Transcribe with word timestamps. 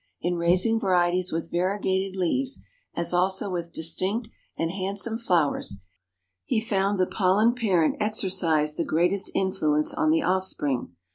In 0.19 0.33
raising 0.35 0.79
varieties 0.79 1.31
with 1.31 1.51
variegated 1.51 2.15
leaves, 2.17 2.61
as 2.95 3.13
also 3.13 3.51
with 3.51 3.71
distinct 3.71 4.29
and 4.57 4.71
handsome 4.71 5.19
flowers, 5.19 5.81
he 6.43 6.59
found 6.59 6.99
the 6.99 7.05
pollen 7.05 7.53
parent 7.53 7.97
exercised 7.99 8.77
the 8.77 8.83
greatest 8.83 9.29
influence 9.35 9.93
on 9.93 10.09
the 10.09 10.23
offspring. 10.23 10.95